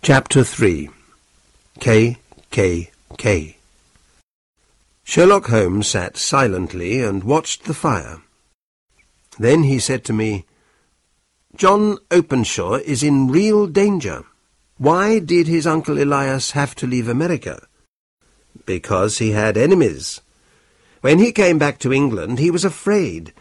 Chapter 0.00 0.42
3 0.42 0.88
K. 1.80 2.16
K. 2.50 2.90
K. 3.18 3.56
Sherlock 5.04 5.48
Holmes 5.48 5.88
sat 5.88 6.16
silently 6.16 7.02
and 7.02 7.24
watched 7.24 7.64
the 7.64 7.74
fire. 7.74 8.22
Then 9.38 9.64
he 9.64 9.78
said 9.78 10.04
to 10.04 10.12
me, 10.12 10.46
John 11.56 11.98
Openshaw 12.10 12.74
is 12.74 13.02
in 13.02 13.28
real 13.28 13.66
danger. 13.66 14.24
Why 14.78 15.18
did 15.18 15.46
his 15.46 15.66
Uncle 15.66 16.00
Elias 16.00 16.52
have 16.52 16.74
to 16.76 16.86
leave 16.86 17.08
America? 17.08 17.66
Because 18.64 19.18
he 19.18 19.32
had 19.32 19.58
enemies. 19.58 20.20
When 21.02 21.18
he 21.18 21.32
came 21.32 21.58
back 21.58 21.78
to 21.80 21.92
England, 21.92 22.38
he 22.38 22.50
was 22.50 22.64
afraid. 22.64 23.34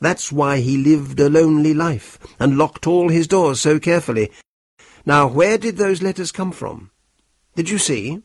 That's 0.00 0.32
why 0.32 0.58
he 0.60 0.78
lived 0.78 1.20
a 1.20 1.28
lonely 1.28 1.74
life 1.74 2.18
and 2.40 2.58
locked 2.58 2.88
all 2.88 3.08
his 3.08 3.28
doors 3.28 3.60
so 3.60 3.78
carefully. 3.78 4.32
Now, 5.04 5.26
where 5.26 5.58
did 5.58 5.76
those 5.76 6.02
letters 6.02 6.30
come 6.30 6.52
from? 6.52 6.90
Did 7.56 7.68
you 7.68 7.78
see? 7.78 8.22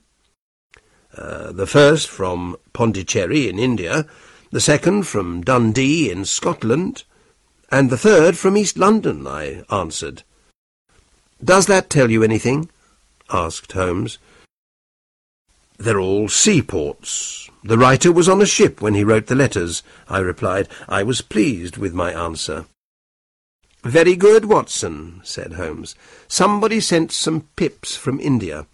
Uh, 1.18 1.52
the 1.52 1.66
first 1.66 2.08
from 2.08 2.58
Pondicherry 2.74 3.50
in 3.50 3.58
India, 3.58 4.06
the 4.52 4.62
second 4.62 5.08
from 5.08 5.42
Dundee 5.42 6.12
in 6.12 6.26
Scotland, 6.26 7.04
and 7.72 7.90
the 7.90 7.98
third 7.98 8.38
from 8.38 8.56
East 8.56 8.78
London, 8.78 9.26
I 9.26 9.64
answered. 9.72 10.24
Does 11.44 11.66
that 11.66 11.90
tell 11.90 12.12
you 12.12 12.24
anything? 12.24 12.70
asked 13.32 13.72
Holmes. 13.72 14.20
They're 15.78 16.00
all 16.00 16.30
seaports. 16.30 17.50
The 17.64 17.78
writer 17.78 18.12
was 18.12 18.30
on 18.30 18.42
a 18.42 18.46
ship 18.46 18.82
when 18.82 18.94
he 18.94 19.04
wrote 19.04 19.28
the 19.28 19.36
letters, 19.36 19.84
I 20.08 20.20
replied. 20.20 20.68
I 20.88 21.04
was 21.04 21.22
pleased 21.22 21.78
with 21.78 21.94
my 21.94 22.12
answer. 22.12 22.66
Very 23.88 24.18
good, 24.18 24.44
Watson, 24.44 25.22
said 25.24 25.54
Holmes. 25.54 25.96
Somebody 26.28 26.82
sent 26.82 27.14
some 27.14 27.48
pips 27.56 27.96
from 27.96 28.20
India, 28.20 28.68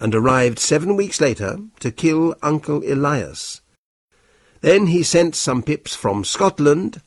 and 0.00 0.14
arrived 0.14 0.58
seven 0.58 0.96
weeks 0.96 1.20
later 1.20 1.58
to 1.80 1.90
kill 1.90 2.34
Uncle 2.42 2.82
Elias. 2.90 3.60
Then 4.62 4.86
he 4.86 5.02
sent 5.02 5.36
some 5.36 5.62
pips 5.62 5.94
from 5.94 6.24
Scotland, 6.24 7.02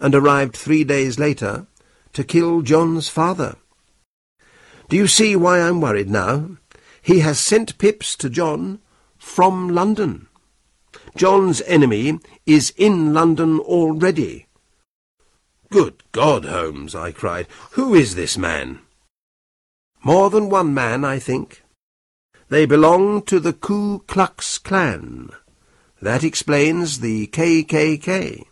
and 0.00 0.14
arrived 0.14 0.56
three 0.56 0.82
days 0.82 1.18
later 1.18 1.66
to 2.14 2.24
kill 2.24 2.62
John's 2.62 3.10
father. 3.10 3.56
Do 4.88 4.96
you 4.96 5.06
see 5.06 5.36
why 5.36 5.60
I'm 5.60 5.82
worried 5.82 6.08
now? 6.08 6.56
He 7.02 7.18
has 7.20 7.38
sent 7.38 7.76
pips 7.76 8.16
to 8.16 8.30
John 8.30 8.78
from 9.18 9.68
London. 9.68 10.26
John's 11.16 11.60
enemy 11.66 12.18
is 12.46 12.72
in 12.78 13.12
London 13.12 13.60
already. 13.60 14.46
Good 15.72 16.02
God, 16.12 16.44
Holmes, 16.44 16.94
I 16.94 17.12
cried. 17.12 17.46
Who 17.70 17.94
is 17.94 18.14
this 18.14 18.36
man? 18.36 18.80
More 20.04 20.28
than 20.28 20.50
one 20.50 20.74
man, 20.74 21.02
I 21.02 21.18
think. 21.18 21.62
They 22.50 22.66
belong 22.66 23.22
to 23.22 23.40
the 23.40 23.54
Ku 23.54 24.00
Klux 24.00 24.58
Klan. 24.58 25.30
That 26.02 26.24
explains 26.24 27.00
the 27.00 27.26
KKK. 27.28 28.44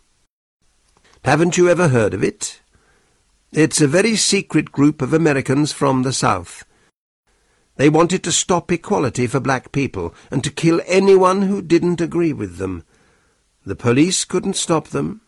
Haven't 1.23 1.57
you 1.57 1.69
ever 1.69 1.89
heard 1.89 2.15
of 2.15 2.23
it? 2.23 2.59
It's 3.51 3.81
a 3.81 3.87
very 3.87 4.15
secret 4.15 4.71
group 4.71 4.99
of 4.99 5.13
Americans 5.13 5.71
from 5.71 6.01
the 6.01 6.13
South. 6.13 6.65
They 7.75 7.87
wanted 7.87 8.23
to 8.23 8.31
stop 8.31 8.71
equality 8.71 9.27
for 9.27 9.39
black 9.39 9.71
people 9.71 10.15
and 10.31 10.43
to 10.43 10.49
kill 10.49 10.81
anyone 10.87 11.43
who 11.43 11.61
didn't 11.61 12.01
agree 12.01 12.33
with 12.33 12.57
them. 12.57 12.83
The 13.63 13.75
police 13.75 14.25
couldn't 14.25 14.55
stop 14.55 14.87
them. 14.87 15.21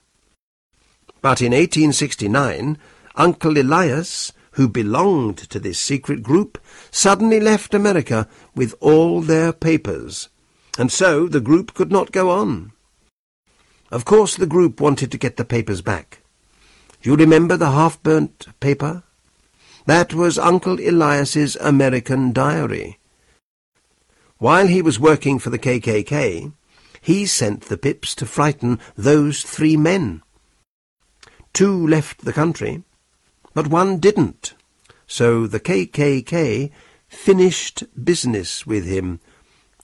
But 1.24 1.42
in 1.42 1.54
1869, 1.54 2.78
Uncle 3.16 3.58
Elias, 3.58 4.34
who 4.52 4.68
belonged 4.68 5.38
to 5.38 5.58
this 5.58 5.80
secret 5.80 6.22
group, 6.22 6.62
suddenly 6.92 7.40
left 7.40 7.74
America 7.74 8.28
with 8.54 8.76
all 8.82 9.22
their 9.22 9.54
papers, 9.54 10.28
and 10.78 10.92
so 10.92 11.30
the 11.30 11.40
group 11.40 11.74
could 11.74 11.94
not 11.94 12.12
go 12.12 12.30
on. 12.30 12.74
Of 13.90 14.04
course 14.04 14.36
the 14.36 14.46
group 14.46 14.82
wanted 14.82 15.14
to 15.14 15.18
get 15.18 15.38
the 15.38 15.46
papers 15.46 15.82
back. 15.82 16.20
You 17.02 17.16
remember 17.16 17.56
the 17.56 17.72
half-burnt 17.72 18.48
paper? 18.60 19.04
That 19.86 20.14
was 20.14 20.38
Uncle 20.38 20.78
Elias's 20.78 21.56
American 21.56 22.34
diary. 22.34 23.00
While 24.40 24.68
he 24.68 24.82
was 24.82 25.00
working 25.00 25.40
for 25.40 25.52
the 25.52 25.60
KKK, 25.60 26.52
he 27.00 27.26
sent 27.26 27.62
the 27.62 27.78
pips 27.78 28.14
to 28.16 28.26
frighten 28.26 28.78
those 28.98 29.44
three 29.44 29.78
men. 29.78 30.22
Two 31.54 31.88
left 31.88 32.26
the 32.26 32.34
country, 32.34 32.84
but 33.54 33.68
one 33.68 34.00
didn't. 34.00 34.56
So 35.06 35.46
the 35.46 35.60
KKK 35.60 36.72
finished 37.08 37.84
business 38.04 38.66
with 38.66 38.86
him, 38.86 39.20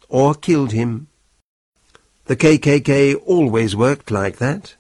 or 0.08 0.34
killed 0.34 0.72
him. 0.72 1.08
The 2.26 2.36
KKK 2.36 3.22
always 3.26 3.76
worked 3.76 4.10
like 4.10 4.38
that. 4.38 4.76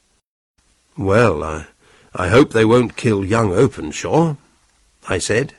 Well, 0.98 1.44
I, 1.44 1.68
I 2.16 2.30
hope 2.30 2.52
they 2.52 2.66
won't 2.66 2.98
kill 2.98 3.24
young 3.24 3.54
Openshaw, 3.54 4.36
I 5.08 5.20
said. 5.20 5.54